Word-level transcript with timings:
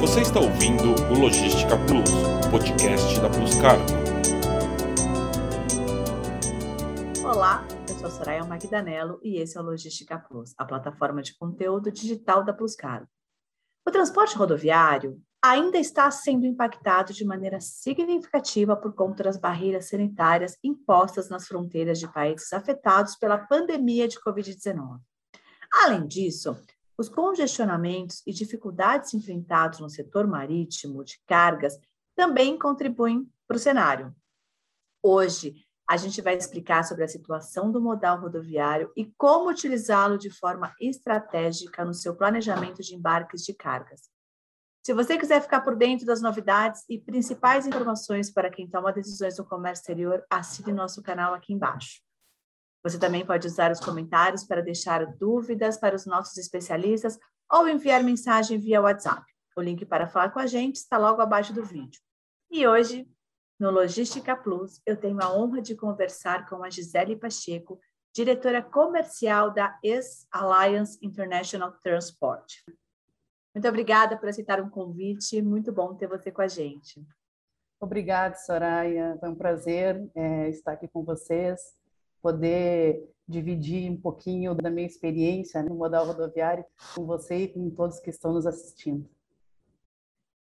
Você 0.00 0.20
está 0.20 0.38
ouvindo 0.38 0.94
o 1.10 1.18
Logística 1.18 1.74
Plus, 1.86 2.10
podcast 2.50 3.18
da 3.18 3.30
Plus 3.30 3.54
Cargo. 3.54 3.84
Olá, 7.24 7.66
eu 7.88 7.94
sou 7.94 8.06
a 8.06 8.10
Soraya 8.10 8.44
Magdanello 8.44 9.18
e 9.22 9.38
esse 9.38 9.56
é 9.56 9.60
o 9.60 9.64
Logística 9.64 10.18
Plus, 10.18 10.54
a 10.58 10.66
plataforma 10.66 11.22
de 11.22 11.34
conteúdo 11.36 11.90
digital 11.90 12.44
da 12.44 12.52
Plus 12.52 12.76
Cargo. 12.76 13.08
O 13.86 13.90
transporte 13.90 14.36
rodoviário 14.36 15.18
ainda 15.42 15.78
está 15.78 16.10
sendo 16.10 16.44
impactado 16.44 17.14
de 17.14 17.24
maneira 17.24 17.58
significativa 17.60 18.76
por 18.76 18.94
conta 18.94 19.24
das 19.24 19.38
barreiras 19.38 19.88
sanitárias 19.88 20.58
impostas 20.62 21.30
nas 21.30 21.46
fronteiras 21.46 21.98
de 21.98 22.06
países 22.12 22.52
afetados 22.52 23.16
pela 23.16 23.38
pandemia 23.38 24.06
de 24.06 24.20
Covid-19. 24.20 24.98
Além 25.84 26.06
disso, 26.06 26.56
os 26.98 27.08
congestionamentos 27.08 28.22
e 28.26 28.32
dificuldades 28.32 29.12
enfrentados 29.12 29.80
no 29.80 29.90
setor 29.90 30.26
marítimo 30.26 31.04
de 31.04 31.20
cargas 31.26 31.78
também 32.14 32.58
contribuem 32.58 33.30
para 33.46 33.56
o 33.56 33.60
cenário. 33.60 34.14
Hoje, 35.02 35.54
a 35.88 35.96
gente 35.96 36.20
vai 36.20 36.34
explicar 36.36 36.82
sobre 36.84 37.04
a 37.04 37.08
situação 37.08 37.70
do 37.70 37.80
modal 37.80 38.20
rodoviário 38.20 38.90
e 38.96 39.04
como 39.16 39.50
utilizá-lo 39.50 40.18
de 40.18 40.30
forma 40.30 40.74
estratégica 40.80 41.84
no 41.84 41.94
seu 41.94 42.16
planejamento 42.16 42.82
de 42.82 42.94
embarques 42.94 43.42
de 43.42 43.54
cargas. 43.54 44.10
Se 44.84 44.92
você 44.94 45.18
quiser 45.18 45.40
ficar 45.42 45.60
por 45.60 45.76
dentro 45.76 46.06
das 46.06 46.20
novidades 46.20 46.84
e 46.88 46.98
principais 46.98 47.66
informações 47.66 48.30
para 48.30 48.50
quem 48.50 48.68
toma 48.68 48.92
decisões 48.92 49.38
no 49.38 49.44
comércio 49.44 49.82
exterior, 49.82 50.24
assine 50.30 50.72
nosso 50.72 51.02
canal 51.02 51.34
aqui 51.34 51.52
embaixo. 51.52 52.05
Você 52.86 53.00
também 53.00 53.26
pode 53.26 53.48
usar 53.48 53.72
os 53.72 53.80
comentários 53.80 54.44
para 54.44 54.62
deixar 54.62 55.04
dúvidas 55.16 55.76
para 55.76 55.96
os 55.96 56.06
nossos 56.06 56.36
especialistas 56.36 57.18
ou 57.50 57.68
enviar 57.68 58.00
mensagem 58.04 58.60
via 58.60 58.80
WhatsApp. 58.80 59.24
O 59.56 59.60
link 59.60 59.84
para 59.84 60.06
falar 60.06 60.30
com 60.30 60.38
a 60.38 60.46
gente 60.46 60.76
está 60.76 60.96
logo 60.96 61.20
abaixo 61.20 61.52
do 61.52 61.64
vídeo. 61.64 62.00
E 62.48 62.64
hoje, 62.64 63.04
no 63.58 63.72
Logística 63.72 64.36
Plus, 64.36 64.80
eu 64.86 64.96
tenho 64.96 65.20
a 65.20 65.36
honra 65.36 65.60
de 65.60 65.74
conversar 65.74 66.48
com 66.48 66.62
a 66.62 66.70
Gisele 66.70 67.16
Pacheco, 67.16 67.80
diretora 68.14 68.62
comercial 68.62 69.50
da 69.50 69.76
ES 69.82 70.28
Alliance 70.30 70.96
International 71.02 71.72
Transport. 71.82 72.62
Muito 73.52 73.66
obrigada 73.66 74.16
por 74.16 74.28
aceitar 74.28 74.60
um 74.60 74.70
convite. 74.70 75.42
Muito 75.42 75.72
bom 75.72 75.92
ter 75.96 76.06
você 76.06 76.30
com 76.30 76.42
a 76.42 76.46
gente. 76.46 77.04
Obrigada, 77.80 78.36
Soraya. 78.36 79.16
Foi 79.18 79.28
um 79.28 79.34
prazer 79.34 80.08
é, 80.14 80.48
estar 80.50 80.70
aqui 80.70 80.86
com 80.86 81.02
vocês, 81.02 81.60
poder 82.26 83.08
dividir 83.28 83.88
um 83.88 83.96
pouquinho 83.96 84.52
da 84.52 84.68
minha 84.68 84.84
experiência 84.86 85.62
no 85.62 85.76
modal 85.76 86.04
rodoviário 86.04 86.64
com 86.92 87.06
você 87.06 87.44
e 87.44 87.48
com 87.48 87.70
todos 87.70 88.00
que 88.00 88.10
estão 88.10 88.32
nos 88.32 88.44
assistindo. 88.44 89.08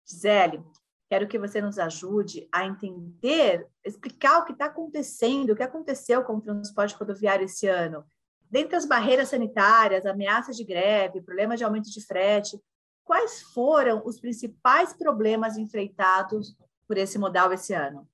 Gisele, 0.03 0.65
quero 1.11 1.29
que 1.29 1.39
você 1.39 1.61
nos 1.61 1.79
ajude 1.79 2.49
a 2.51 2.65
entender, 2.65 3.69
explicar 3.85 4.39
o 4.39 4.45
que 4.47 4.53
está 4.53 4.65
acontecendo, 4.65 5.51
o 5.51 5.57
que 5.57 5.63
aconteceu 5.63 6.25
com 6.25 6.37
o 6.37 6.41
transporte 6.41 6.95
rodoviário 6.95 7.45
esse 7.45 7.69
ano. 7.69 8.03
Dentre 8.51 8.75
as 8.75 8.87
barreiras 8.87 9.29
sanitárias, 9.29 10.07
ameaças 10.07 10.57
de 10.57 10.65
greve, 10.65 11.21
problemas 11.21 11.59
de 11.59 11.65
aumento 11.65 11.91
de 11.91 12.03
frete, 12.03 12.59
quais 13.05 13.43
foram 13.43 14.01
os 14.07 14.19
principais 14.19 14.95
problemas 14.95 15.59
enfrentados 15.59 16.57
por 16.87 16.97
esse 16.97 17.19
modal 17.19 17.53
esse 17.53 17.75
ano? 17.75 18.09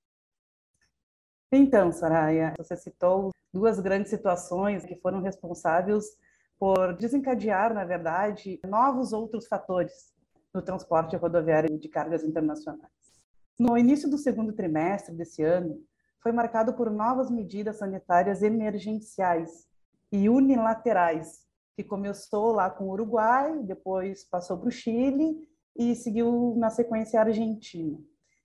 Então, 1.53 1.93
Soraya, 1.93 2.53
você 2.59 2.77
citou 2.77 3.31
duas 3.55 3.79
grandes 3.79 4.11
situações 4.11 4.85
que 4.85 4.97
foram 4.97 5.23
responsáveis 5.23 6.05
por 6.59 6.97
desencadear, 6.97 7.73
na 7.73 7.85
verdade, 7.85 8.61
novos 8.67 9.13
outros 9.13 9.47
fatores 9.47 10.13
no 10.53 10.61
transporte 10.61 11.15
rodoviário 11.15 11.79
de 11.79 11.89
cargas 11.89 12.25
internacionais. 12.25 12.91
No 13.57 13.79
início 13.79 14.11
do 14.11 14.19
segundo 14.19 14.53
trimestre 14.53 15.15
desse 15.15 15.45
ano, 15.45 15.81
foi 16.21 16.33
marcado 16.33 16.75
por 16.75 16.91
novas 16.91 17.31
medidas 17.31 17.79
sanitárias 17.79 18.43
emergenciais 18.43 19.69
e 20.11 20.29
unilaterais 20.29 21.45
que 21.77 21.85
começou 21.85 22.51
lá 22.53 22.69
com 22.69 22.87
o 22.87 22.91
Uruguai, 22.91 23.63
depois 23.63 24.25
passou 24.25 24.59
para 24.59 24.69
o 24.69 24.73
Chile 24.73 25.49
e 25.77 25.95
seguiu 25.95 26.55
na 26.57 26.71
sequência 26.71 27.21
a 27.21 27.25
Argentina. 27.25 27.99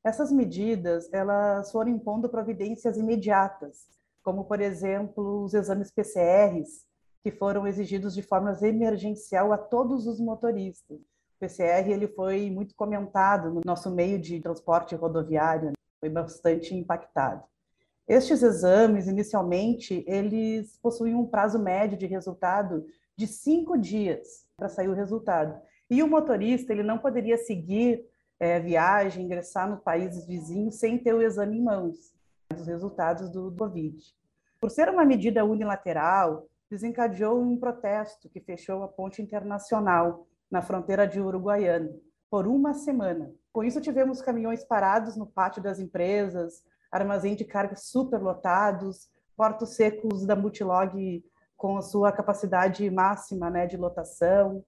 Essas 0.04 0.32
medidas 0.32 1.12
elas 1.12 1.72
foram 1.72 1.90
impondo 1.90 2.30
providências 2.30 2.96
imediatas, 2.96 3.99
como 4.30 4.46
por 4.46 4.62
exemplo 4.62 5.44
os 5.44 5.56
exames 5.56 5.90
PCRs, 5.90 6.86
que 7.24 7.32
foram 7.32 7.66
exigidos 7.66 8.14
de 8.14 8.22
forma 8.22 8.56
emergencial 8.62 9.52
a 9.52 9.58
todos 9.58 10.06
os 10.06 10.20
motoristas. 10.20 11.00
O 11.00 11.40
PCR 11.40 11.90
ele 11.90 12.08
foi 12.10 12.52
muito 12.52 12.76
comentado 12.76 13.52
no 13.52 13.62
nosso 13.66 13.90
meio 13.90 14.20
de 14.20 14.40
transporte 14.40 14.94
rodoviário, 14.94 15.72
foi 16.00 16.10
bastante 16.10 16.76
impactado. 16.76 17.44
Estes 18.08 18.44
exames, 18.44 19.08
inicialmente, 19.08 20.06
eles 20.08 20.78
possuíam 20.78 21.22
um 21.22 21.28
prazo 21.28 21.58
médio 21.58 21.98
de 21.98 22.06
resultado 22.06 22.86
de 23.18 23.26
cinco 23.26 23.80
dias 23.80 24.46
para 24.56 24.70
sair 24.70 24.90
o 24.90 24.94
resultado. 24.94 25.60
E 25.90 26.04
o 26.04 26.08
motorista 26.08 26.72
ele 26.72 26.84
não 26.84 27.00
poderia 27.00 27.38
seguir 27.38 28.06
é, 28.40 28.60
viagem, 28.60 29.26
ingressar 29.26 29.68
no 29.68 29.78
país 29.78 30.24
vizinho 30.28 30.72
sem 30.72 31.00
ter 31.00 31.16
o 31.16 31.22
exame 31.24 31.58
em 31.58 31.64
mãos, 31.64 32.14
dos 32.56 32.68
resultados 32.68 33.30
do, 33.30 33.52
do 33.52 33.58
Covid. 33.58 33.96
Por 34.60 34.70
ser 34.70 34.90
uma 34.90 35.06
medida 35.06 35.46
unilateral, 35.46 36.48
desencadeou 36.70 37.42
um 37.42 37.58
protesto 37.58 38.30
que 38.30 38.42
fechou 38.42 38.84
a 38.84 38.88
ponte 38.90 39.22
internacional 39.22 40.28
na 40.52 40.62
fronteira 40.62 41.08
de 41.08 41.22
Uruguaiana 41.22 41.90
por 42.30 42.46
uma 42.46 42.74
semana. 42.74 43.32
Com 43.54 43.64
isso, 43.64 43.80
tivemos 43.80 44.22
caminhões 44.22 44.64
parados 44.66 45.16
no 45.16 45.26
pátio 45.26 45.64
das 45.64 45.80
empresas, 45.80 46.62
armazém 46.92 47.36
de 47.36 47.46
cargas 47.46 47.86
superlotados, 47.86 49.10
portos 49.36 49.76
secos 49.76 50.26
da 50.26 50.36
Multilog 50.36 51.24
com 51.56 51.78
a 51.78 51.82
sua 51.82 52.12
capacidade 52.12 52.90
máxima 52.90 53.50
né, 53.50 53.66
de 53.66 53.78
lotação. 53.78 54.64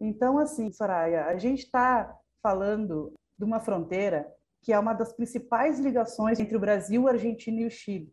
Então, 0.00 0.38
assim, 0.38 0.72
Soraya, 0.72 1.26
a 1.26 1.36
gente 1.36 1.64
está 1.64 2.16
falando 2.42 3.12
de 3.38 3.44
uma 3.44 3.60
fronteira 3.60 4.26
que 4.62 4.72
é 4.72 4.78
uma 4.78 4.92
das 4.92 5.12
principais 5.12 5.78
ligações 5.78 6.38
entre 6.38 6.56
o 6.56 6.60
Brasil, 6.60 7.06
a 7.06 7.12
Argentina 7.12 7.60
e 7.60 7.66
o 7.66 7.70
Chile, 7.70 8.12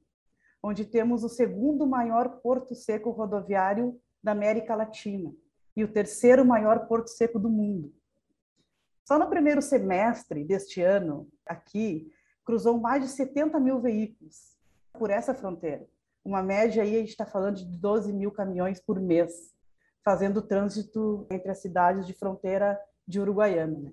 onde 0.67 0.85
temos 0.85 1.23
o 1.23 1.29
segundo 1.29 1.85
maior 1.85 2.41
porto 2.41 2.75
seco 2.75 3.09
rodoviário 3.09 3.99
da 4.23 4.31
América 4.31 4.75
Latina 4.75 5.33
e 5.75 5.83
o 5.83 5.91
terceiro 5.91 6.43
maior 6.45 6.87
porto 6.87 7.07
seco 7.07 7.39
do 7.39 7.49
mundo. 7.49 7.93
Só 9.05 9.17
no 9.17 9.29
primeiro 9.29 9.61
semestre 9.61 10.43
deste 10.43 10.81
ano, 10.81 11.27
aqui, 11.45 12.11
cruzou 12.45 12.79
mais 12.79 13.03
de 13.03 13.09
70 13.09 13.59
mil 13.59 13.79
veículos 13.79 14.57
por 14.93 15.09
essa 15.09 15.33
fronteira 15.33 15.87
uma 16.27 16.43
média 16.43 16.83
aí 16.83 16.97
a 16.97 16.99
gente 16.99 17.11
está 17.11 17.25
falando 17.25 17.55
de 17.55 17.77
12 17.77 18.11
mil 18.11 18.31
caminhões 18.31 18.81
por 18.81 18.99
mês 18.99 19.55
fazendo 20.03 20.41
trânsito 20.41 21.25
entre 21.31 21.49
as 21.49 21.61
cidades 21.61 22.05
de 22.05 22.13
fronteira 22.13 22.77
de 23.07 23.19
Uruguaiana. 23.19 23.79
Né? 23.79 23.91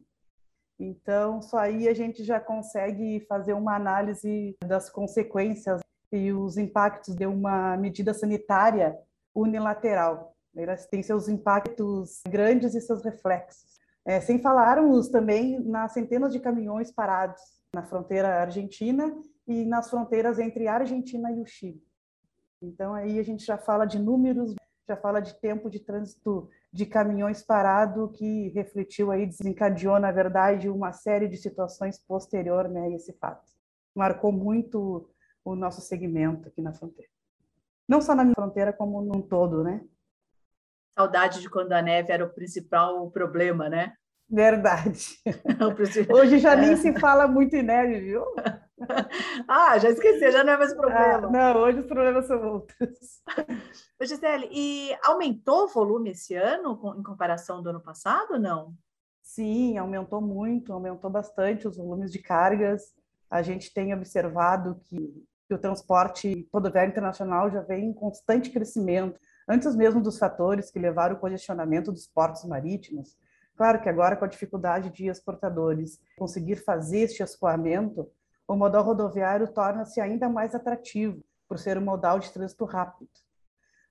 Então, 0.78 1.40
só 1.40 1.58
aí 1.58 1.88
a 1.88 1.94
gente 1.94 2.24
já 2.24 2.40
consegue 2.40 3.20
fazer 3.28 3.52
uma 3.52 3.76
análise 3.76 4.56
das 4.64 4.90
consequências 4.90 5.80
e 6.14 6.32
os 6.32 6.56
impactos 6.56 7.14
de 7.14 7.26
uma 7.26 7.76
medida 7.76 8.14
sanitária 8.14 8.96
unilateral. 9.34 10.36
Elas 10.56 10.86
têm 10.86 11.02
seus 11.02 11.28
impactos 11.28 12.22
grandes 12.28 12.74
e 12.74 12.80
seus 12.80 13.02
reflexos. 13.02 13.74
É, 14.06 14.20
sem 14.20 14.38
falarmos 14.38 15.08
também 15.08 15.58
nas 15.58 15.92
centenas 15.92 16.32
de 16.32 16.38
caminhões 16.38 16.92
parados 16.92 17.40
na 17.74 17.82
fronteira 17.82 18.40
argentina 18.40 19.12
e 19.48 19.64
nas 19.64 19.90
fronteiras 19.90 20.38
entre 20.38 20.68
a 20.68 20.74
Argentina 20.74 21.32
e 21.32 21.40
o 21.40 21.46
Chile. 21.46 21.82
Então, 22.62 22.94
aí 22.94 23.18
a 23.18 23.22
gente 23.22 23.44
já 23.44 23.58
fala 23.58 23.84
de 23.84 23.98
números, 23.98 24.54
já 24.88 24.96
fala 24.96 25.20
de 25.20 25.34
tempo 25.40 25.68
de 25.68 25.80
trânsito 25.80 26.48
de 26.72 26.86
caminhões 26.86 27.42
parado, 27.42 28.10
que 28.10 28.48
refletiu 28.50 29.10
aí, 29.10 29.26
desencadeou, 29.26 29.98
na 29.98 30.12
verdade, 30.12 30.68
uma 30.68 30.92
série 30.92 31.26
de 31.26 31.36
situações 31.36 31.98
posterior 31.98 32.68
né, 32.68 32.82
a 32.82 32.90
esse 32.90 33.12
fato. 33.14 33.50
Marcou 33.94 34.30
muito 34.30 35.08
o 35.44 35.54
nosso 35.54 35.80
segmento 35.80 36.48
aqui 36.48 36.62
na 36.62 36.72
fronteira. 36.72 37.10
Não 37.86 38.00
só 38.00 38.14
na 38.14 38.30
fronteira, 38.32 38.72
como 38.72 39.02
num 39.02 39.20
todo, 39.20 39.62
né? 39.62 39.84
Saudade 40.94 41.40
de 41.40 41.50
quando 41.50 41.72
a 41.72 41.82
neve 41.82 42.12
era 42.12 42.24
o 42.24 42.32
principal 42.32 43.10
problema, 43.10 43.68
né? 43.68 43.94
Verdade. 44.28 45.18
Hoje 46.10 46.38
já 46.38 46.56
nem 46.56 46.76
se 46.76 46.98
fala 46.98 47.28
muito 47.28 47.54
em 47.54 47.62
neve, 47.62 48.00
viu? 48.00 48.24
ah, 49.48 49.78
já 49.78 49.90
esqueci, 49.90 50.30
já 50.30 50.42
não 50.42 50.54
é 50.54 50.56
mais 50.56 50.74
problema. 50.74 51.28
Ah, 51.28 51.30
não, 51.30 51.62
hoje 51.62 51.80
os 51.80 51.86
problemas 51.86 52.26
são 52.26 52.52
outros. 52.52 53.22
Gisele, 54.02 54.48
e 54.50 54.96
aumentou 55.04 55.64
o 55.64 55.68
volume 55.68 56.10
esse 56.10 56.34
ano 56.34 56.96
em 56.98 57.02
comparação 57.02 57.62
do 57.62 57.70
ano 57.70 57.80
passado 57.80 58.32
ou 58.32 58.38
não? 58.38 58.74
Sim, 59.22 59.78
aumentou 59.78 60.20
muito, 60.20 60.72
aumentou 60.72 61.10
bastante 61.10 61.66
os 61.66 61.76
volumes 61.76 62.12
de 62.12 62.18
cargas. 62.18 62.94
A 63.30 63.42
gente 63.42 63.72
tem 63.72 63.94
observado 63.94 64.80
que, 64.84 65.24
que 65.46 65.54
o 65.54 65.58
transporte 65.58 66.48
rodoviário 66.52 66.90
internacional 66.90 67.50
já 67.50 67.60
vem 67.60 67.86
em 67.86 67.92
constante 67.92 68.50
crescimento. 68.50 69.20
Antes 69.48 69.76
mesmo 69.76 70.00
dos 70.00 70.18
fatores 70.18 70.70
que 70.70 70.78
levaram 70.78 71.16
o 71.16 71.18
congestionamento 71.18 71.92
dos 71.92 72.06
portos 72.06 72.44
marítimos, 72.44 73.16
Claro 73.56 73.80
que 73.80 73.88
agora, 73.88 74.16
com 74.16 74.24
a 74.24 74.28
dificuldade 74.28 74.90
de 74.90 75.06
exportadores 75.06 76.00
conseguir 76.18 76.56
fazer 76.56 77.02
este 77.02 77.22
escoamento, 77.22 78.10
o 78.48 78.56
modal 78.56 78.82
rodoviário 78.82 79.46
torna-se 79.46 80.00
ainda 80.00 80.28
mais 80.28 80.54
atrativo, 80.54 81.22
por 81.48 81.58
ser 81.58 81.78
um 81.78 81.84
modal 81.84 82.18
de 82.18 82.32
trânsito 82.32 82.64
rápido. 82.64 83.10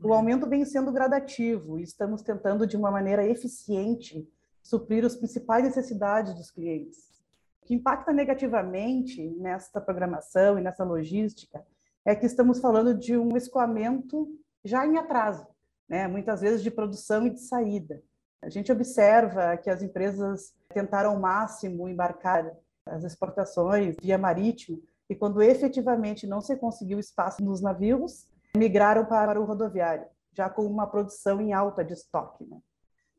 O 0.02 0.08
uhum. 0.08 0.14
aumento 0.14 0.50
vem 0.50 0.66
sendo 0.66 0.92
gradativo 0.92 1.80
e 1.80 1.84
estamos 1.84 2.22
tentando, 2.22 2.68
de 2.68 2.76
uma 2.76 2.92
maneira 2.92 3.26
eficiente, 3.26 4.28
suprir 4.62 5.06
as 5.06 5.16
principais 5.16 5.64
necessidades 5.64 6.34
dos 6.34 6.52
clientes. 6.52 7.23
Que 7.66 7.74
impacta 7.74 8.12
negativamente 8.12 9.30
nesta 9.38 9.80
programação 9.80 10.60
e 10.60 10.62
nessa 10.62 10.84
logística 10.84 11.66
é 12.06 12.16
que 12.16 12.26
estamos 12.26 12.60
falando 12.60 12.94
de 12.94 13.18
um 13.18 13.36
escoamento 13.38 14.28
já 14.64 14.86
em 14.86 14.98
atraso, 14.98 15.48
né? 15.88 16.08
muitas 16.08 16.42
vezes 16.42 16.62
de 16.62 16.70
produção 16.70 17.26
e 17.26 17.30
de 17.30 17.40
saída. 17.40 18.02
A 18.42 18.50
gente 18.50 18.72
observa 18.72 19.56
que 19.56 19.70
as 19.70 19.82
empresas 19.82 20.54
tentaram 20.70 21.12
ao 21.12 21.20
máximo 21.20 21.88
embarcar 21.88 22.52
as 22.86 23.04
exportações 23.06 23.96
via 24.02 24.18
marítimo 24.18 24.82
e 25.10 25.16
quando 25.16 25.42
efetivamente 25.42 26.28
não 26.28 26.42
se 26.42 26.56
conseguiu 26.58 27.00
espaço 27.00 27.44
nos 27.44 27.62
navios, 27.62 28.28
migraram 28.56 29.06
para 29.06 29.40
o 29.40 29.46
rodoviário, 29.46 30.06
já 30.34 30.50
com 30.50 30.66
uma 30.66 30.88
produção 30.88 31.40
em 31.42 31.54
alta 31.54 31.84
de 31.84 31.94
estoque. 31.94 32.46
Né? 32.46 32.58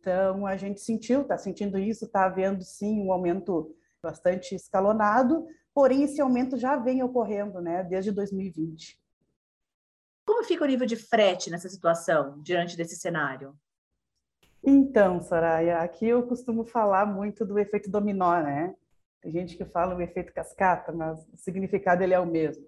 Então, 0.00 0.46
a 0.46 0.56
gente 0.56 0.80
sentiu, 0.80 1.22
está 1.22 1.38
sentindo 1.38 1.78
isso, 1.78 2.04
está 2.04 2.26
havendo 2.26 2.62
sim 2.62 3.00
um 3.00 3.12
aumento 3.12 3.74
bastante 4.04 4.54
escalonado, 4.54 5.46
porém 5.74 6.04
esse 6.04 6.20
aumento 6.20 6.56
já 6.56 6.76
vem 6.76 7.02
ocorrendo 7.02 7.60
né, 7.60 7.82
desde 7.82 8.12
2020. 8.12 8.96
Como 10.24 10.44
fica 10.44 10.64
o 10.64 10.66
nível 10.66 10.86
de 10.86 10.96
frete 10.96 11.50
nessa 11.50 11.68
situação, 11.68 12.40
diante 12.40 12.76
desse 12.76 12.96
cenário? 12.96 13.54
Então, 14.62 15.20
Soraya, 15.20 15.80
aqui 15.80 16.06
eu 16.06 16.26
costumo 16.26 16.64
falar 16.64 17.04
muito 17.04 17.44
do 17.44 17.58
efeito 17.58 17.90
dominó, 17.90 18.40
né? 18.40 18.74
Tem 19.20 19.30
gente 19.30 19.56
que 19.56 19.64
fala 19.64 19.94
o 19.94 20.00
efeito 20.00 20.32
cascata, 20.32 20.92
mas 20.92 21.18
o 21.32 21.36
significado 21.36 22.02
ele 22.02 22.14
é 22.14 22.20
o 22.20 22.26
mesmo. 22.26 22.66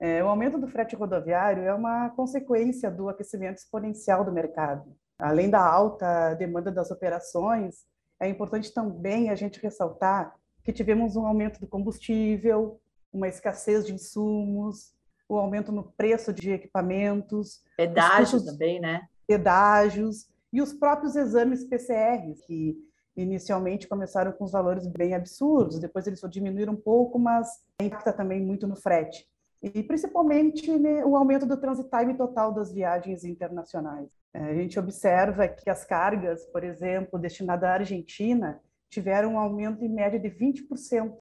É, 0.00 0.24
o 0.24 0.28
aumento 0.28 0.58
do 0.58 0.66
frete 0.66 0.96
rodoviário 0.96 1.62
é 1.62 1.74
uma 1.74 2.10
consequência 2.10 2.90
do 2.90 3.08
aquecimento 3.08 3.58
exponencial 3.58 4.24
do 4.24 4.32
mercado. 4.32 4.96
Além 5.18 5.50
da 5.50 5.64
alta 5.64 6.34
demanda 6.34 6.70
das 6.70 6.90
operações, 6.90 7.84
é 8.20 8.28
importante 8.28 8.72
também 8.72 9.30
a 9.30 9.34
gente 9.34 9.60
ressaltar 9.60 10.34
que 10.64 10.72
tivemos 10.72 11.14
um 11.14 11.26
aumento 11.26 11.60
do 11.60 11.66
combustível, 11.66 12.80
uma 13.12 13.28
escassez 13.28 13.86
de 13.86 13.92
insumos, 13.92 14.92
o 15.28 15.36
um 15.36 15.38
aumento 15.38 15.70
no 15.70 15.84
preço 15.84 16.32
de 16.32 16.50
equipamentos. 16.50 17.62
Pedágios 17.76 18.44
também, 18.44 18.80
né? 18.80 19.06
Pedágios 19.26 20.28
e 20.52 20.62
os 20.62 20.72
próprios 20.72 21.16
exames 21.16 21.64
PCR, 21.64 22.34
que 22.46 22.76
inicialmente 23.16 23.86
começaram 23.86 24.32
com 24.32 24.44
os 24.44 24.52
valores 24.52 24.86
bem 24.86 25.14
absurdos, 25.14 25.78
depois 25.78 26.06
eles 26.06 26.20
diminuíram 26.30 26.72
um 26.72 26.80
pouco, 26.80 27.18
mas 27.18 27.48
impacta 27.80 28.12
também 28.12 28.40
muito 28.40 28.66
no 28.66 28.76
frete. 28.76 29.28
E 29.62 29.82
principalmente 29.82 30.70
né, 30.78 31.04
o 31.04 31.16
aumento 31.16 31.46
do 31.46 31.56
transit 31.56 31.88
time 31.88 32.14
total 32.14 32.52
das 32.52 32.72
viagens 32.72 33.24
internacionais. 33.24 34.10
É, 34.32 34.38
a 34.38 34.54
gente 34.54 34.78
observa 34.78 35.48
que 35.48 35.70
as 35.70 35.84
cargas, 35.84 36.44
por 36.46 36.62
exemplo, 36.62 37.18
destinadas 37.18 37.68
à 37.68 37.72
Argentina, 37.74 38.60
tiveram 38.94 39.34
um 39.34 39.38
aumento 39.38 39.84
em 39.84 39.88
média 39.88 40.18
de 40.18 40.30
20%, 40.30 41.16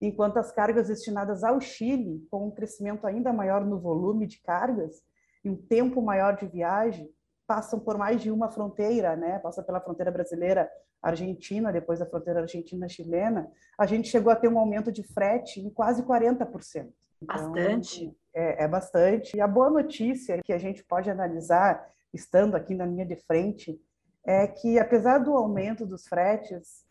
enquanto 0.00 0.36
as 0.36 0.52
cargas 0.52 0.88
destinadas 0.88 1.42
ao 1.42 1.60
Chile, 1.60 2.26
com 2.30 2.46
um 2.46 2.50
crescimento 2.50 3.06
ainda 3.06 3.32
maior 3.32 3.64
no 3.64 3.78
volume 3.78 4.26
de 4.26 4.40
cargas 4.40 5.02
e 5.44 5.50
um 5.50 5.56
tempo 5.56 6.02
maior 6.02 6.36
de 6.36 6.46
viagem, 6.46 7.10
passam 7.46 7.80
por 7.80 7.98
mais 7.98 8.22
de 8.22 8.30
uma 8.30 8.50
fronteira, 8.50 9.16
né? 9.16 9.38
Passa 9.40 9.62
pela 9.62 9.80
fronteira 9.80 10.10
brasileira, 10.10 10.70
argentina, 11.02 11.72
depois 11.72 11.98
da 11.98 12.06
fronteira 12.06 12.40
argentina-chilena, 12.40 13.50
a 13.78 13.86
gente 13.86 14.08
chegou 14.08 14.30
a 14.30 14.36
ter 14.36 14.48
um 14.48 14.58
aumento 14.58 14.92
de 14.92 15.02
frete 15.02 15.58
em 15.58 15.70
quase 15.70 16.02
40%. 16.02 16.92
Então, 17.22 17.52
bastante. 17.52 18.14
É, 18.34 18.64
é 18.64 18.68
bastante. 18.68 19.36
E 19.36 19.40
a 19.40 19.48
boa 19.48 19.70
notícia 19.70 20.40
que 20.44 20.52
a 20.52 20.58
gente 20.58 20.84
pode 20.84 21.10
analisar, 21.10 21.90
estando 22.12 22.54
aqui 22.54 22.74
na 22.74 22.84
linha 22.84 23.06
de 23.06 23.16
frente, 23.16 23.80
é 24.24 24.46
que, 24.46 24.78
apesar 24.78 25.18
do 25.18 25.34
aumento 25.34 25.86
dos 25.86 26.06
fretes, 26.06 26.84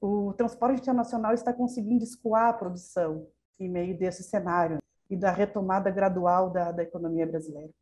o 0.00 0.32
transporte 0.34 0.80
internacional 0.80 1.34
está 1.34 1.52
conseguindo 1.52 2.04
escoar 2.04 2.48
a 2.48 2.52
produção 2.52 3.28
em 3.58 3.68
meio 3.68 3.98
desse 3.98 4.22
cenário 4.22 4.78
e 5.10 5.16
da 5.16 5.30
retomada 5.30 5.90
gradual 5.90 6.50
da, 6.50 6.70
da 6.70 6.82
economia 6.82 7.26
brasileira. 7.26 7.72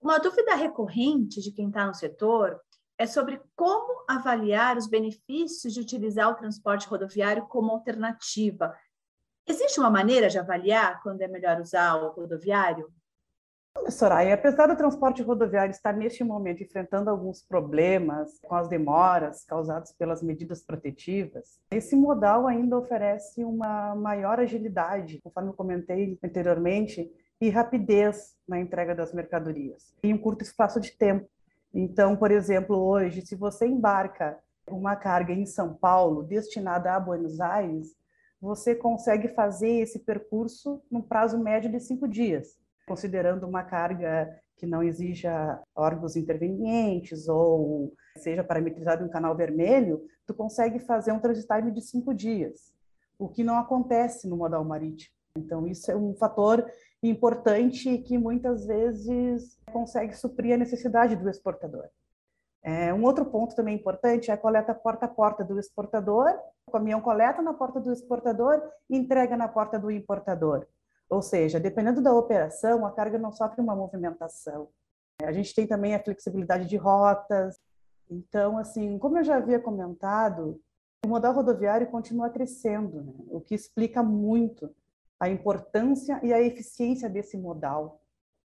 Uma 0.00 0.18
dúvida 0.18 0.54
recorrente 0.54 1.40
de 1.40 1.50
quem 1.50 1.68
está 1.68 1.86
no 1.86 1.94
setor 1.94 2.60
é 2.98 3.06
sobre 3.06 3.40
como 3.54 4.04
avaliar 4.08 4.76
os 4.76 4.86
benefícios 4.86 5.74
de 5.74 5.80
utilizar 5.80 6.30
o 6.30 6.36
transporte 6.36 6.86
rodoviário 6.86 7.46
como 7.46 7.72
alternativa. 7.72 8.74
Existe 9.46 9.80
uma 9.80 9.90
maneira 9.90 10.28
de 10.28 10.38
avaliar 10.38 11.02
quando 11.02 11.22
é 11.22 11.28
melhor 11.28 11.60
usar 11.60 11.96
o 11.96 12.12
rodoviário? 12.12 12.92
Soraya, 13.90 14.34
apesar 14.34 14.66
do 14.66 14.76
transporte 14.76 15.22
rodoviário 15.22 15.70
estar 15.70 15.92
neste 15.92 16.24
momento 16.24 16.62
enfrentando 16.62 17.08
alguns 17.08 17.42
problemas 17.42 18.38
com 18.40 18.54
as 18.54 18.68
demoras 18.68 19.44
causadas 19.44 19.92
pelas 19.92 20.22
medidas 20.22 20.62
protetivas, 20.62 21.60
esse 21.70 21.94
modal 21.94 22.46
ainda 22.46 22.76
oferece 22.76 23.44
uma 23.44 23.94
maior 23.94 24.40
agilidade, 24.40 25.20
conforme 25.22 25.50
eu 25.50 25.54
comentei 25.54 26.18
anteriormente, 26.22 27.10
e 27.40 27.48
rapidez 27.48 28.34
na 28.48 28.58
entrega 28.58 28.94
das 28.94 29.12
mercadorias, 29.12 29.94
em 30.02 30.14
um 30.14 30.18
curto 30.18 30.42
espaço 30.42 30.80
de 30.80 30.92
tempo. 30.92 31.28
Então, 31.72 32.16
por 32.16 32.30
exemplo, 32.30 32.76
hoje, 32.76 33.24
se 33.24 33.36
você 33.36 33.66
embarca 33.66 34.38
uma 34.66 34.96
carga 34.96 35.32
em 35.32 35.46
São 35.46 35.74
Paulo 35.74 36.22
destinada 36.22 36.92
a 36.92 37.00
Buenos 37.00 37.40
Aires, 37.40 37.94
você 38.40 38.74
consegue 38.74 39.28
fazer 39.28 39.80
esse 39.80 40.00
percurso 40.00 40.82
num 40.90 41.02
prazo 41.02 41.38
médio 41.38 41.70
de 41.70 41.80
cinco 41.80 42.08
dias, 42.08 42.56
considerando 42.86 43.44
uma 43.44 43.62
carga 43.62 44.28
que 44.56 44.66
não 44.66 44.82
exija 44.82 45.60
órgãos 45.74 46.16
intervenientes 46.16 47.28
ou 47.28 47.92
seja 48.16 48.42
parametrizado 48.42 49.02
em 49.02 49.06
um 49.06 49.10
canal 49.10 49.36
vermelho, 49.36 50.02
tu 50.26 50.32
consegue 50.32 50.78
fazer 50.78 51.12
um 51.12 51.20
transit 51.20 51.46
time 51.46 51.70
de 51.70 51.82
cinco 51.82 52.14
dias, 52.14 52.72
o 53.18 53.28
que 53.28 53.44
não 53.44 53.58
acontece 53.58 54.28
no 54.28 54.36
modal 54.36 54.64
marítimo. 54.64 55.14
Então, 55.36 55.66
isso 55.66 55.90
é 55.90 55.96
um 55.96 56.14
fator 56.14 56.66
importante 57.02 57.98
que 57.98 58.16
muitas 58.16 58.66
vezes 58.66 59.58
consegue 59.70 60.16
suprir 60.16 60.54
a 60.54 60.58
necessidade 60.58 61.14
do 61.14 61.28
exportador. 61.28 61.84
É, 62.62 62.92
um 62.92 63.04
outro 63.04 63.24
ponto 63.24 63.54
também 63.54 63.76
importante 63.76 64.30
é 64.30 64.34
a 64.34 64.36
coleta 64.36 64.74
porta 64.74 65.06
a 65.06 65.08
porta 65.08 65.44
do 65.44 65.58
exportador. 65.58 66.36
O 66.66 66.72
caminhão 66.72 67.00
coleta 67.00 67.40
na 67.40 67.54
porta 67.54 67.78
do 67.78 67.92
exportador 67.92 68.60
e 68.90 68.96
entrega 68.96 69.36
na 69.36 69.46
porta 69.46 69.78
do 69.78 69.90
importador. 69.90 70.66
Ou 71.08 71.22
seja, 71.22 71.60
dependendo 71.60 72.02
da 72.02 72.12
operação, 72.12 72.84
a 72.84 72.92
carga 72.92 73.18
não 73.18 73.32
sofre 73.32 73.60
uma 73.60 73.76
movimentação. 73.76 74.68
A 75.22 75.32
gente 75.32 75.54
tem 75.54 75.66
também 75.66 75.94
a 75.94 76.02
flexibilidade 76.02 76.66
de 76.66 76.76
rotas. 76.76 77.58
Então, 78.10 78.58
assim, 78.58 78.98
como 78.98 79.18
eu 79.18 79.24
já 79.24 79.36
havia 79.36 79.60
comentado, 79.60 80.60
o 81.04 81.08
modal 81.08 81.32
rodoviário 81.32 81.86
continua 81.86 82.30
crescendo, 82.30 83.02
né? 83.02 83.12
o 83.28 83.40
que 83.40 83.54
explica 83.54 84.02
muito 84.02 84.74
a 85.18 85.28
importância 85.28 86.20
e 86.22 86.32
a 86.32 86.42
eficiência 86.42 87.08
desse 87.08 87.38
modal 87.38 88.02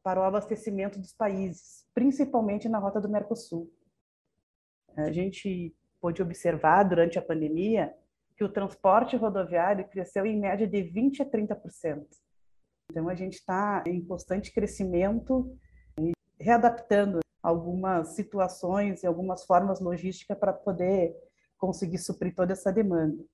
para 0.02 0.20
o 0.20 0.24
abastecimento 0.24 0.98
dos 0.98 1.12
países, 1.12 1.86
principalmente 1.94 2.68
na 2.68 2.78
rota 2.78 3.00
do 3.00 3.08
Mercosul. 3.08 3.70
A 4.96 5.10
gente 5.10 5.74
pôde 6.00 6.20
observar 6.20 6.84
durante 6.84 7.18
a 7.18 7.22
pandemia 7.22 7.94
que 8.36 8.44
o 8.44 8.48
transporte 8.48 9.16
rodoviário 9.16 9.88
cresceu 9.88 10.26
em 10.26 10.38
média 10.38 10.66
de 10.66 10.82
20 10.82 11.22
a 11.22 11.26
30%. 11.26 12.04
Então 12.92 13.08
a 13.08 13.14
gente 13.14 13.34
está 13.34 13.82
em 13.86 14.04
constante 14.04 14.52
crescimento 14.52 15.50
e 15.98 16.12
readaptando 16.38 17.20
algumas 17.42 18.08
situações 18.08 19.02
e 19.02 19.06
algumas 19.06 19.44
formas 19.44 19.80
logísticas 19.80 20.38
para 20.38 20.52
poder 20.52 21.16
conseguir 21.56 21.96
suprir 21.96 22.34
toda 22.34 22.52
essa 22.52 22.70
demanda. 22.70 23.24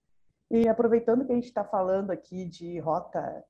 E 0.49 0.69
aproveitando 0.69 1.27
que 1.27 1.33
a 1.33 1.35
gente 1.35 1.49
está 1.49 1.65
falando 1.65 2.13
aqui 2.13 2.45
de 2.45 2.79
rota 2.79 3.45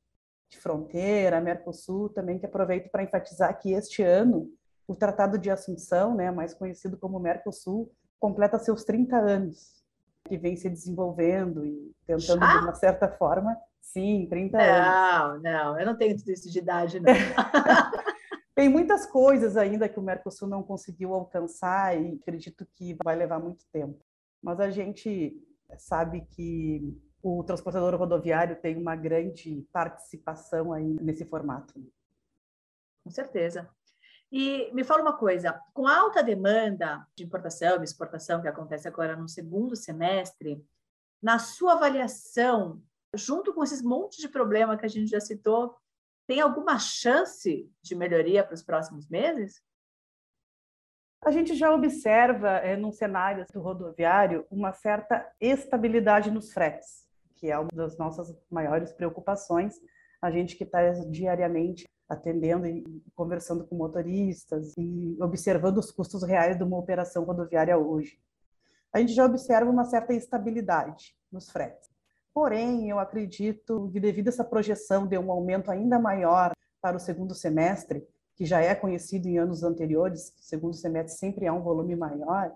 de 0.49 0.59
fronteira, 0.59 1.43
Mercosul, 1.43 2.09
também 2.09 2.39
que 2.39 2.47
aproveito 2.47 2.91
para 2.91 3.03
enfatizar 3.03 3.57
que 3.59 3.73
este 3.73 4.03
ano 4.03 4.51
o 4.87 4.97
Tratado 4.97 5.37
de 5.37 5.51
Assunção, 5.51 6.15
né, 6.15 6.31
mais 6.31 6.55
conhecido 6.55 6.97
como 6.97 7.21
Mercosul, 7.21 7.93
completa 8.19 8.59
seus 8.59 8.83
30 8.83 9.19
anos, 9.19 9.85
que 10.25 10.39
vem 10.39 10.57
se 10.57 10.71
desenvolvendo 10.71 11.67
e 11.67 11.95
tentando, 12.07 12.41
de 12.41 12.65
uma 12.65 12.75
certa 12.75 13.07
forma, 13.07 13.55
sim, 13.93 14.27
30 14.29 14.57
não, 14.57 14.65
anos. 14.65 15.43
Não, 15.43 15.53
não, 15.53 15.81
eu 15.81 15.87
não 15.87 15.97
tenho 15.97 16.17
tudo 16.17 16.31
isso 16.31 16.51
de 16.51 16.59
idade, 16.59 17.01
não. 17.01 17.13
Tem 18.55 18.69
muitas 18.69 19.07
coisas 19.07 19.57
ainda 19.57 19.89
que 19.89 20.01
o 20.01 20.03
Mercosul 20.03 20.49
não 20.49 20.65
conseguiu 20.65 21.15
alcançar 21.15 21.97
e 21.97 22.19
acredito 22.21 22.67
que 22.75 22.97
vai 23.05 23.15
levar 23.15 23.39
muito 23.39 23.65
tempo. 23.73 24.05
Mas 24.43 24.59
a 24.59 24.69
gente 24.69 25.41
sabe 25.77 26.27
que 26.33 26.83
o 27.23 27.45
transportador 27.45 27.95
rodoviário 27.95 28.57
tem 28.57 28.77
uma 28.77 28.97
grande 28.97 29.65
participação 29.73 30.73
aí 30.73 30.97
nesse 31.01 31.25
formato. 31.25 31.75
Com 33.05 33.11
certeza. 33.11 33.69
E 34.31 34.71
me 34.75 34.85
fala 34.85 35.03
uma 35.03 35.17
coisa, 35.17 35.59
com 35.73 35.87
a 35.87 35.97
alta 35.97 36.23
demanda 36.23 37.07
de 37.15 37.25
importação 37.25 37.81
e 37.81 37.85
exportação 37.85 38.43
que 38.43 38.49
acontece 38.49 38.87
agora 38.87 39.17
no 39.17 39.29
segundo 39.29 39.75
semestre, 39.75 40.63
na 41.23 41.39
sua 41.39 41.75
avaliação, 41.75 42.83
junto 43.15 43.55
com 43.55 43.63
esses 43.63 43.83
montes 43.83 44.19
de 44.19 44.29
problema 44.29 44.77
que 44.77 44.85
a 44.85 44.89
gente 44.89 45.09
já 45.09 45.21
citou, 45.21 45.75
tem 46.27 46.41
alguma 46.41 46.79
chance 46.79 47.71
de 47.83 47.95
melhoria 47.95 48.45
para 48.45 48.55
os 48.55 48.63
próximos 48.63 49.09
meses? 49.09 49.63
A 51.25 51.31
gente 51.31 51.55
já 51.55 51.75
observa, 51.75 52.59
é, 52.59 52.77
num 52.77 52.93
cenário 52.93 53.45
do 53.53 53.61
rodoviário, 53.61 54.47
uma 54.51 54.73
certa 54.73 55.27
estabilidade 55.41 56.31
nos 56.31 56.53
fretes, 56.53 57.09
que 57.35 57.51
é 57.51 57.59
uma 57.59 57.71
das 57.73 57.99
nossas 57.99 58.33
maiores 58.51 58.93
preocupações. 58.93 59.75
A 60.23 60.31
gente 60.31 60.57
que 60.57 60.65
está 60.65 60.91
diariamente 61.09 61.89
atendendo 62.09 62.67
e 62.67 62.85
conversando 63.15 63.67
com 63.67 63.77
motoristas 63.77 64.75
e 64.79 65.17
observando 65.21 65.79
os 65.79 65.91
custos 65.91 66.23
reais 66.23 66.57
de 66.57 66.63
uma 66.63 66.79
operação 66.79 67.25
rodoviária 67.25 67.77
hoje. 67.77 68.19
A 68.93 69.01
gente 69.01 69.13
já 69.13 69.27
observa 69.27 69.71
uma 69.71 69.85
certa 69.85 70.15
estabilidade 70.15 71.15
nos 71.31 71.51
fretes. 71.51 71.88
Porém, 72.33 72.89
eu 72.89 72.99
acredito 72.99 73.91
que 73.93 73.99
devido 73.99 74.29
a 74.29 74.31
essa 74.31 74.45
projeção 74.45 75.07
de 75.07 75.19
um 75.19 75.31
aumento 75.31 75.71
ainda 75.71 75.99
maior 75.99 76.53
para 76.81 76.97
o 76.97 77.01
segundo 77.01 77.35
semestre, 77.35 78.07
que 78.37 78.45
já 78.45 78.61
é 78.61 78.75
conhecido 78.75 79.27
em 79.27 79.39
anos 79.39 79.65
anteriores, 79.65 80.33
segundo 80.39 80.75
semestre 80.75 81.19
sempre 81.19 81.47
é 81.47 81.53
um 81.53 81.63
volume 81.63 81.97
maior, 81.97 82.53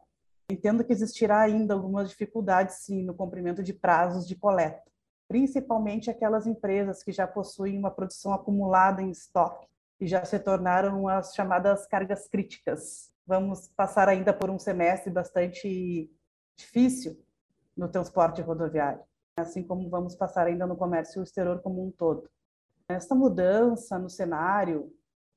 entendo 0.50 0.85
que 0.85 0.93
existirá 0.93 1.41
ainda 1.41 1.75
algumas 1.75 2.11
dificuldades, 2.11 2.76
sim, 2.85 3.02
no 3.02 3.14
cumprimento 3.14 3.62
de 3.62 3.73
prazos 3.73 4.26
de 4.26 4.37
coleta 4.37 4.93
principalmente 5.33 6.11
aquelas 6.11 6.47
empresas 6.47 7.02
que 7.02 7.11
já 7.11 7.26
possuem 7.26 7.79
uma 7.79 7.91
produção 7.91 8.35
acumulada 8.35 9.00
em 9.00 9.11
estoque 9.11 9.67
e 9.99 10.07
já 10.07 10.23
se 10.26 10.38
tornaram 10.38 11.09
as 11.09 11.33
chamadas 11.35 11.87
cargas 11.87 12.29
críticas. 12.29 13.11
Vamos 13.26 13.67
passar 13.69 14.11
ainda 14.11 14.35
por 14.35 14.50
um 14.50 14.59
semestre 14.59 15.11
bastante 15.11 16.11
difícil 16.55 17.19
no 17.75 17.88
transporte 17.88 18.43
rodoviário, 18.43 19.00
assim 19.42 19.62
como 19.62 19.88
vamos 19.88 20.14
passar 20.14 20.46
ainda 20.46 20.66
no 20.66 20.76
comércio 20.76 21.22
exterior 21.22 21.61
como 21.61 21.87
um 21.87 21.90
todo. 21.90 22.28
Essa 22.88 23.14
mudança 23.14 23.99
no 23.99 24.08
cenário 24.08 24.92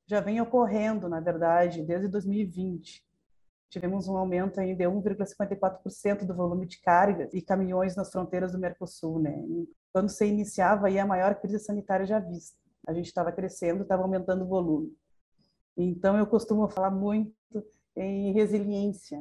já 0.08 0.20
vem 0.20 0.40
ocorrendo, 0.40 1.10
na 1.10 1.20
verdade, 1.20 1.84
desde 1.84 2.08
2020 2.08 3.06
tivemos 3.70 4.08
um 4.08 4.16
aumento 4.16 4.60
aí 4.60 4.74
de 4.74 4.86
1,54% 4.86 6.26
do 6.26 6.34
volume 6.34 6.66
de 6.66 6.80
cargas 6.80 7.34
e 7.34 7.42
caminhões 7.42 7.94
nas 7.94 8.10
fronteiras 8.10 8.54
do 8.54 8.58
Mercosul, 8.58 9.20
né? 9.20 9.44
Quando 9.92 10.10
se 10.10 10.26
iniciava 10.26 10.88
aí 10.88 10.98
a 10.98 11.06
maior 11.06 11.36
crise 11.36 11.60
sanitária 11.60 12.06
já 12.06 12.20
vista. 12.20 12.58
A 12.88 12.94
gente 12.94 13.08
estava 13.08 13.34
crescendo, 13.34 13.84
estava 13.84 14.04
aumentando 14.04 14.46
o 14.46 14.48
volume. 14.48 14.96
Então 15.76 16.18
eu 16.18 16.26
costumo 16.26 16.70
falar 16.70 16.92
muito 16.92 17.34
em 17.98 18.32
resiliência, 18.32 19.20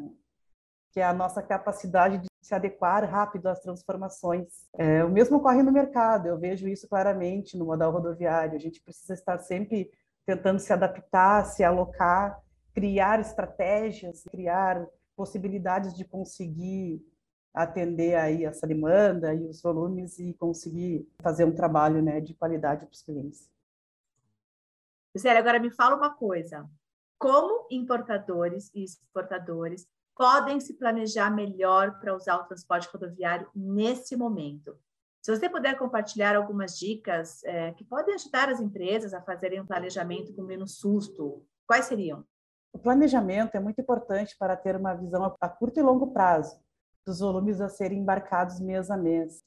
que 0.93 1.01
é 1.01 1.05
a 1.05 1.13
nossa 1.13 1.43
capacidade 1.43 2.19
de 2.19 2.29
se 2.45 2.55
adequar 2.55 3.09
rápido 3.09 3.47
às 3.47 3.61
transformações. 3.61 4.49
É, 4.77 5.05
o 5.05 5.11
mesmo 5.11 5.39
ocorre 5.39 5.63
no 5.63 5.73
mercado, 5.73 6.29
eu 6.29 6.39
vejo 6.39 6.69
isso 6.69 6.89
claramente 6.89 7.57
no 7.57 7.65
modal 7.65 7.91
rodoviário. 7.91 8.55
A 8.55 8.61
gente 8.61 8.81
precisa 8.83 9.15
estar 9.15 9.39
sempre 9.39 9.91
tentando 10.27 10.59
se 10.59 10.73
adaptar, 10.73 11.45
se 11.45 11.65
alocar 11.65 12.43
criar 12.75 13.21
estratégias, 13.21 14.25
criar 14.25 14.85
possibilidades 15.17 15.95
de 15.95 16.05
conseguir 16.05 17.01
atender 17.55 18.17
aí 18.17 18.45
essa 18.45 18.67
demanda 18.67 19.33
e 19.33 19.47
os 19.47 19.63
volumes 19.63 20.19
e 20.19 20.35
conseguir 20.35 21.09
fazer 21.23 21.45
um 21.45 21.55
trabalho 21.55 22.03
né, 22.03 22.21
de 22.21 22.35
qualidade 22.35 22.85
para 22.85 22.93
os 22.93 23.03
clientes. 23.03 23.49
Gisele, 25.15 25.39
agora 25.39 25.61
me 25.61 25.71
fala 25.71 25.95
uma 25.95 26.13
coisa. 26.13 26.69
Como 27.17 27.69
importadores 27.71 28.73
e 28.75 28.83
exportadores 28.83 29.87
podem 30.17 30.61
se 30.61 30.75
planejar 30.75 31.31
melhor 31.31 31.99
para 31.99 32.15
usar 32.15 32.37
o 32.37 32.45
transporte 32.45 32.89
rodoviário 32.93 33.49
nesse 33.55 34.17
momento? 34.17 34.79
Se 35.21 35.35
você 35.35 35.49
puder 35.49 35.79
compartilhar 35.79 36.37
algumas 36.37 36.79
dicas 36.79 37.43
é, 37.45 37.73
que 37.73 37.85
podem 37.85 38.15
ajudar 38.15 38.49
as 38.49 38.61
empresas 38.61 39.15
a 39.15 39.23
fazerem 39.23 39.61
um 39.61 39.67
planejamento 39.67 40.35
com 40.35 40.43
menos 40.43 40.77
susto, 40.77 41.45
quais 41.67 41.87
seriam? 41.87 42.25
O 42.73 42.79
planejamento 42.79 43.55
é 43.55 43.61
muito 43.61 43.81
importante 43.81 44.37
para 44.39 44.57
ter 44.57 44.77
uma 44.77 44.95
visão 44.95 45.35
a 45.41 45.49
curto 45.49 45.81
e 45.81 45.83
longo 45.83 46.13
prazo 46.13 46.61
dos 47.07 47.21
volumes 47.21 47.61
a 47.61 47.69
serem 47.69 48.01
embarcados 48.01 48.61
mês 48.61 48.91
a 48.91 48.97
mês. 48.97 49.43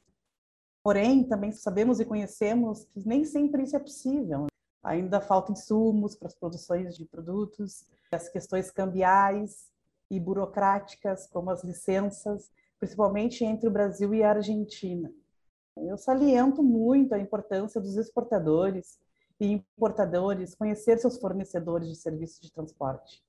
Porém, 0.83 1.27
também 1.27 1.51
sabemos 1.51 1.99
e 1.99 2.05
conhecemos 2.05 2.85
que 2.85 3.05
nem 3.05 3.25
sempre 3.25 3.63
isso 3.63 3.75
é 3.75 3.79
possível. 3.79 4.47
Ainda 4.83 5.19
falta 5.19 5.51
insumos 5.51 6.15
para 6.15 6.27
as 6.27 6.35
produções 6.35 6.95
de 6.95 7.05
produtos, 7.05 7.85
as 8.11 8.29
questões 8.29 8.71
cambiais 8.71 9.69
e 10.09 10.19
burocráticas, 10.19 11.27
como 11.27 11.49
as 11.49 11.63
licenças, 11.63 12.51
principalmente 12.79 13.43
entre 13.43 13.67
o 13.67 13.71
Brasil 13.71 14.13
e 14.13 14.23
a 14.23 14.31
Argentina. 14.31 15.11
Eu 15.77 15.97
saliento 15.97 16.63
muito 16.63 17.13
a 17.13 17.19
importância 17.19 17.79
dos 17.79 17.95
exportadores 17.97 18.99
e 19.39 19.51
importadores 19.51 20.55
conhecer 20.55 20.97
seus 20.97 21.19
fornecedores 21.19 21.87
de 21.87 21.95
serviços 21.95 22.39
de 22.41 22.51
transporte 22.51 23.23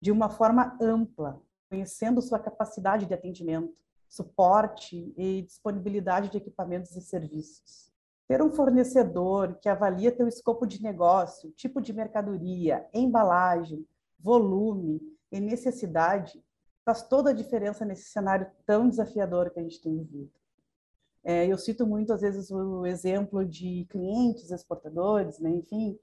de 0.00 0.10
uma 0.10 0.30
forma 0.30 0.76
ampla, 0.80 1.40
conhecendo 1.68 2.22
sua 2.22 2.38
capacidade 2.38 3.06
de 3.06 3.12
atendimento, 3.12 3.74
suporte 4.08 5.12
e 5.16 5.42
disponibilidade 5.42 6.30
de 6.30 6.38
equipamentos 6.38 6.96
e 6.96 7.00
serviços. 7.00 7.92
Ter 8.26 8.42
um 8.42 8.50
fornecedor 8.50 9.58
que 9.60 9.68
avalia 9.68 10.10
teu 10.10 10.26
escopo 10.26 10.66
de 10.66 10.82
negócio, 10.82 11.50
tipo 11.50 11.80
de 11.80 11.92
mercadoria, 11.92 12.88
embalagem, 12.94 13.86
volume 14.18 15.00
e 15.30 15.40
necessidade 15.40 16.42
faz 16.84 17.02
toda 17.02 17.30
a 17.30 17.34
diferença 17.34 17.84
nesse 17.84 18.10
cenário 18.10 18.50
tão 18.66 18.88
desafiador 18.88 19.50
que 19.50 19.60
a 19.60 19.62
gente 19.62 19.80
tem 19.80 19.96
vivido. 19.96 20.30
É, 21.22 21.46
eu 21.46 21.58
cito 21.58 21.86
muito, 21.86 22.12
às 22.12 22.22
vezes, 22.22 22.50
o 22.50 22.86
exemplo 22.86 23.44
de 23.44 23.86
clientes 23.90 24.50
exportadores, 24.50 25.38
né, 25.38 25.50
enfim, 25.50 25.98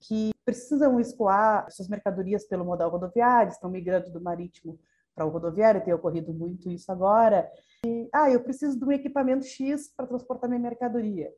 que 0.00 0.30
precisam 0.44 1.00
escoar 1.00 1.70
suas 1.70 1.88
mercadorias 1.88 2.44
pelo 2.44 2.64
modal 2.64 2.90
rodoviário, 2.90 3.50
estão 3.50 3.70
migrando 3.70 4.10
do 4.10 4.20
marítimo 4.20 4.78
para 5.14 5.26
o 5.26 5.30
rodoviário, 5.30 5.82
tem 5.82 5.92
ocorrido 5.92 6.32
muito 6.32 6.70
isso 6.70 6.92
agora. 6.92 7.50
E, 7.84 8.08
ah, 8.12 8.30
eu 8.30 8.40
preciso 8.42 8.78
de 8.78 8.84
um 8.84 8.92
equipamento 8.92 9.44
X 9.44 9.92
para 9.96 10.06
transportar 10.06 10.48
minha 10.48 10.60
mercadoria. 10.60 11.32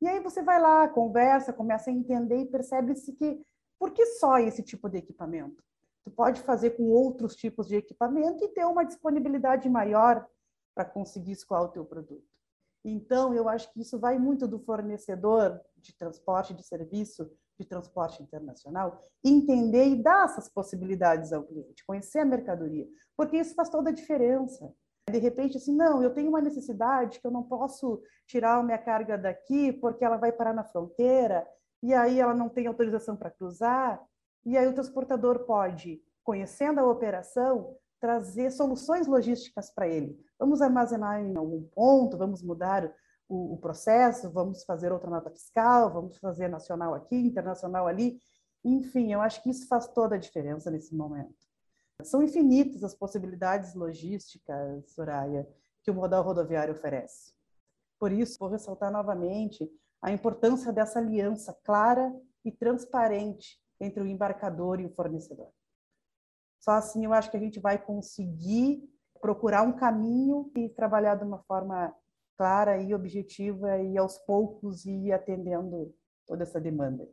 E 0.00 0.06
aí 0.06 0.20
você 0.20 0.42
vai 0.42 0.60
lá, 0.60 0.86
conversa, 0.88 1.52
começa 1.52 1.90
a 1.90 1.92
entender 1.92 2.36
e 2.36 2.46
percebe-se 2.46 3.12
que 3.14 3.40
por 3.78 3.90
que 3.90 4.06
só 4.06 4.38
esse 4.38 4.62
tipo 4.62 4.88
de 4.88 4.98
equipamento? 4.98 5.62
Tu 6.04 6.10
pode 6.10 6.40
fazer 6.42 6.70
com 6.70 6.84
outros 6.84 7.34
tipos 7.34 7.66
de 7.66 7.76
equipamento 7.76 8.44
e 8.44 8.48
ter 8.48 8.64
uma 8.64 8.84
disponibilidade 8.84 9.68
maior 9.68 10.26
para 10.74 10.84
conseguir 10.84 11.32
escoar 11.32 11.62
o 11.62 11.68
teu 11.68 11.84
produto. 11.84 12.26
Então, 12.84 13.34
eu 13.34 13.48
acho 13.48 13.72
que 13.72 13.80
isso 13.80 13.98
vai 13.98 14.18
muito 14.18 14.46
do 14.46 14.58
fornecedor 14.58 15.58
de 15.78 15.96
transporte, 15.96 16.52
de 16.52 16.62
serviço, 16.62 17.30
de 17.58 17.64
transporte 17.64 18.22
internacional, 18.22 19.00
entender 19.24 19.86
e 19.86 20.02
dar 20.02 20.26
essas 20.26 20.48
possibilidades 20.48 21.32
ao 21.32 21.44
cliente, 21.44 21.84
conhecer 21.86 22.18
a 22.18 22.24
mercadoria, 22.24 22.86
porque 23.16 23.38
isso 23.38 23.54
faz 23.54 23.70
toda 23.70 23.90
a 23.90 23.92
diferença. 23.92 24.70
De 25.08 25.18
repente, 25.18 25.56
assim, 25.56 25.74
não, 25.74 26.02
eu 26.02 26.12
tenho 26.12 26.28
uma 26.28 26.40
necessidade 26.40 27.20
que 27.20 27.26
eu 27.26 27.30
não 27.30 27.42
posso 27.42 28.02
tirar 28.26 28.58
a 28.58 28.62
minha 28.62 28.78
carga 28.78 29.16
daqui 29.16 29.72
porque 29.72 30.04
ela 30.04 30.16
vai 30.16 30.32
parar 30.32 30.54
na 30.54 30.64
fronteira 30.64 31.46
e 31.82 31.92
aí 31.92 32.18
ela 32.18 32.34
não 32.34 32.48
tem 32.48 32.66
autorização 32.66 33.14
para 33.14 33.30
cruzar. 33.30 34.02
E 34.44 34.56
aí 34.58 34.66
o 34.66 34.74
transportador 34.74 35.40
pode, 35.40 36.02
conhecendo 36.22 36.80
a 36.80 36.86
operação, 36.86 37.76
trazer 37.98 38.50
soluções 38.50 39.06
logísticas 39.06 39.70
para 39.70 39.88
ele. 39.88 40.18
Vamos 40.38 40.60
armazenar 40.60 41.20
em 41.20 41.34
algum 41.36 41.62
ponto, 41.68 42.18
vamos 42.18 42.42
mudar 42.42 42.92
o, 43.26 43.54
o, 43.54 43.56
processo, 43.56 44.30
vamos 44.30 44.62
fazer 44.64 44.92
outra 44.92 45.08
nota 45.08 45.30
fiscal, 45.30 45.90
vamos 45.90 46.18
fazer 46.18 46.48
nacional 46.48 46.94
aqui, 46.94 47.16
internacional 47.16 47.86
ali. 47.86 48.20
Enfim, 48.62 49.12
eu 49.12 49.22
acho 49.22 49.42
que 49.42 49.48
isso 49.48 49.66
faz 49.66 49.88
toda 49.88 50.16
a 50.16 50.18
diferença 50.18 50.70
nesse 50.70 50.94
momento. 50.94 51.34
São 52.02 52.22
infinitas 52.22 52.84
as 52.84 52.94
possibilidades 52.94 53.74
logísticas, 53.74 54.90
Soraya, 54.90 55.48
que 55.82 55.90
o 55.90 55.94
modal 55.94 56.22
rodoviário 56.22 56.74
oferece. 56.74 57.32
Por 57.98 58.12
isso, 58.12 58.38
vou 58.38 58.50
ressaltar 58.50 58.92
novamente 58.92 59.70
a 60.02 60.12
importância 60.12 60.70
dessa 60.70 60.98
aliança 60.98 61.56
clara 61.64 62.14
e 62.44 62.52
transparente 62.52 63.63
entre 63.80 64.02
o 64.02 64.06
embarcador 64.06 64.80
e 64.80 64.86
o 64.86 64.94
fornecedor. 64.94 65.50
Só 66.60 66.72
assim 66.72 67.04
eu 67.04 67.12
acho 67.12 67.30
que 67.30 67.36
a 67.36 67.40
gente 67.40 67.60
vai 67.60 67.78
conseguir 67.78 68.82
procurar 69.20 69.62
um 69.62 69.72
caminho 69.72 70.50
e 70.56 70.68
trabalhar 70.68 71.14
de 71.14 71.24
uma 71.24 71.38
forma 71.44 71.94
clara 72.36 72.80
e 72.82 72.94
objetiva 72.94 73.78
e 73.78 73.96
aos 73.96 74.18
poucos 74.18 74.84
ir 74.84 75.12
atendendo 75.12 75.94
toda 76.26 76.42
essa 76.42 76.60
demanda. 76.60 77.08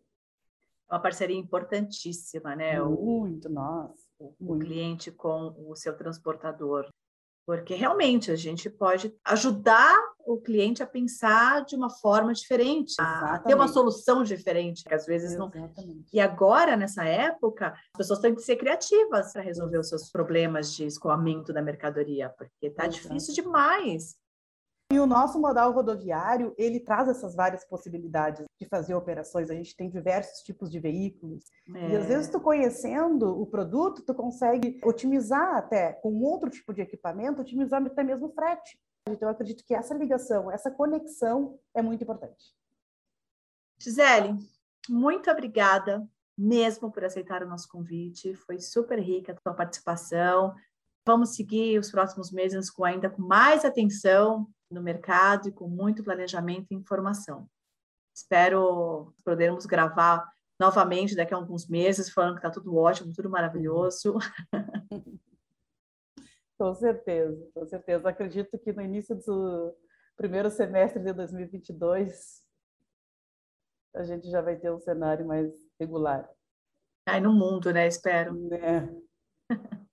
Uma 0.89 1.01
parceria 1.01 1.37
importantíssima, 1.37 2.55
né? 2.55 2.81
Muito, 2.81 3.47
o, 3.47 3.51
nossa. 3.51 4.05
O, 4.19 4.33
o 4.39 4.59
cliente 4.59 5.09
com 5.11 5.55
o 5.69 5.75
seu 5.75 5.95
transportador. 5.95 6.89
Porque 7.45 7.73
realmente 7.75 8.31
a 8.31 8.35
gente 8.35 8.69
pode 8.69 9.13
ajudar 9.25 9.97
o 10.25 10.37
cliente 10.37 10.83
a 10.83 10.87
pensar 10.87 11.65
de 11.65 11.75
uma 11.75 11.89
forma 11.89 12.33
diferente, 12.33 12.93
Exatamente. 12.99 13.35
a 13.35 13.39
ter 13.39 13.55
uma 13.55 13.67
solução 13.67 14.23
diferente, 14.23 14.83
que 14.83 14.93
às 14.93 15.05
vezes 15.05 15.33
Exatamente. 15.33 15.85
não. 15.85 16.03
E 16.13 16.19
agora, 16.19 16.75
nessa 16.75 17.03
época, 17.03 17.73
as 17.73 17.97
pessoas 17.97 18.19
têm 18.19 18.35
que 18.35 18.41
ser 18.41 18.55
criativas 18.55 19.33
para 19.33 19.41
resolver 19.41 19.79
os 19.79 19.89
seus 19.89 20.09
problemas 20.11 20.73
de 20.73 20.85
escoamento 20.85 21.51
da 21.51 21.61
mercadoria, 21.61 22.29
porque 22.29 22.67
está 22.67 22.87
difícil 22.87 23.33
demais. 23.33 24.15
E 24.91 24.99
o 24.99 25.05
nosso 25.05 25.39
modal 25.39 25.71
rodoviário, 25.71 26.53
ele 26.57 26.77
traz 26.77 27.07
essas 27.07 27.33
várias 27.33 27.63
possibilidades 27.63 28.45
de 28.59 28.67
fazer 28.67 28.93
operações. 28.93 29.49
A 29.49 29.53
gente 29.53 29.73
tem 29.73 29.89
diversos 29.89 30.41
tipos 30.41 30.69
de 30.69 30.81
veículos. 30.81 31.45
É. 31.73 31.91
E 31.91 31.95
às 31.95 32.07
vezes 32.07 32.29
tu 32.29 32.41
conhecendo 32.41 33.41
o 33.41 33.45
produto, 33.45 34.03
tu 34.05 34.13
consegue 34.13 34.81
otimizar 34.83 35.55
até 35.55 35.93
com 35.93 36.21
outro 36.21 36.49
tipo 36.49 36.73
de 36.73 36.81
equipamento, 36.81 37.39
otimizar 37.39 37.81
até 37.81 38.03
mesmo 38.03 38.27
o 38.27 38.33
frete. 38.33 38.77
Então 39.07 39.29
eu 39.29 39.33
acredito 39.33 39.63
que 39.65 39.73
essa 39.73 39.93
ligação, 39.93 40.51
essa 40.51 40.69
conexão 40.69 41.57
é 41.73 41.81
muito 41.81 42.03
importante. 42.03 42.53
Gisele, 43.79 44.37
muito 44.89 45.31
obrigada 45.31 46.05
mesmo 46.37 46.91
por 46.91 47.05
aceitar 47.05 47.43
o 47.43 47.47
nosso 47.47 47.69
convite. 47.69 48.35
Foi 48.35 48.59
super 48.59 48.99
rica 48.99 49.31
a 49.31 49.35
tua 49.35 49.53
participação. 49.53 50.53
Vamos 51.07 51.33
seguir 51.33 51.79
os 51.79 51.89
próximos 51.89 52.29
meses 52.29 52.69
com 52.69 52.83
ainda 52.83 53.09
com 53.09 53.21
mais 53.21 53.63
atenção 53.63 54.47
no 54.71 54.81
mercado 54.81 55.49
e 55.49 55.51
com 55.51 55.67
muito 55.67 56.03
planejamento 56.03 56.67
e 56.71 56.75
informação. 56.75 57.47
Espero 58.13 59.13
podermos 59.23 59.65
gravar 59.65 60.27
novamente 60.59 61.15
daqui 61.15 61.33
a 61.33 61.37
alguns 61.37 61.67
meses, 61.67 62.11
falando 62.11 62.33
que 62.33 62.39
está 62.39 62.51
tudo 62.51 62.75
ótimo, 62.75 63.13
tudo 63.13 63.29
maravilhoso. 63.29 64.15
Com 66.57 66.75
certeza, 66.75 67.49
com 67.55 67.65
certeza. 67.65 68.07
Acredito 68.07 68.55
que 68.59 68.71
no 68.71 68.83
início 68.83 69.15
do 69.15 69.75
primeiro 70.15 70.51
semestre 70.51 71.01
de 71.01 71.11
2022 71.11 72.45
a 73.95 74.03
gente 74.03 74.29
já 74.29 74.41
vai 74.41 74.55
ter 74.55 74.71
um 74.71 74.79
cenário 74.79 75.25
mais 75.25 75.51
regular. 75.79 76.29
Aí 77.07 77.19
no 77.19 77.33
mundo, 77.33 77.73
né? 77.73 77.87
Espero. 77.87 78.37
É. 78.53 78.87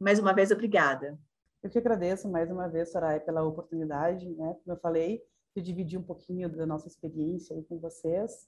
mais 0.00 0.18
uma 0.18 0.32
vez, 0.32 0.50
obrigada. 0.50 1.18
Eu 1.64 1.70
que 1.70 1.78
agradeço 1.78 2.28
mais 2.28 2.50
uma 2.50 2.68
vez, 2.68 2.92
Soraya, 2.92 3.18
pela 3.18 3.42
oportunidade, 3.42 4.28
né? 4.34 4.54
Como 4.62 4.76
eu 4.76 4.80
falei, 4.80 5.24
de 5.56 5.62
dividir 5.62 5.98
um 5.98 6.02
pouquinho 6.02 6.46
da 6.46 6.66
nossa 6.66 6.86
experiência 6.86 7.56
aí 7.56 7.64
com 7.64 7.78
vocês. 7.78 8.46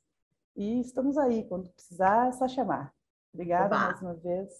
E 0.54 0.82
estamos 0.82 1.16
aí, 1.16 1.49
quando 1.49 1.70
precisar, 1.70 2.28
é 2.28 2.32
só 2.32 2.46
chamar. 2.46 2.92
Obrigada 3.32 3.75
Oba. 3.75 3.87
mais 3.87 4.02
uma 4.02 4.12
vez. 4.12 4.52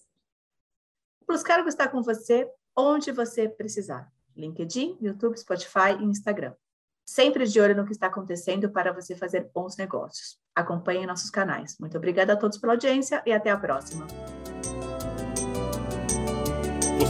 O 1.21 1.27
Plus 1.27 1.43
Cargo 1.43 1.69
está 1.69 1.87
com 1.87 2.03
você 2.03 2.51
onde 2.75 3.13
você 3.13 3.47
precisar. 3.47 4.11
LinkedIn, 4.35 4.97
YouTube, 5.03 5.37
Spotify 5.37 5.93
e 6.01 6.05
Instagram. 6.05 6.55
Sempre 7.05 7.47
de 7.47 7.61
olho 7.61 7.77
no 7.77 7.85
que 7.85 7.93
está 7.93 8.07
acontecendo 8.07 8.71
para 8.71 8.91
você 8.91 9.15
fazer 9.15 9.51
bons 9.55 9.77
negócios. 9.77 10.41
Acompanhe 10.55 11.07
nossos 11.07 11.29
canais. 11.29 11.77
Muito 11.79 11.99
obrigada 11.99 12.33
a 12.33 12.37
todos 12.37 12.57
pela 12.57 12.73
audiência 12.73 13.23
e 13.27 13.33
até 13.33 13.51
a 13.51 13.59
próxima. 13.59 14.07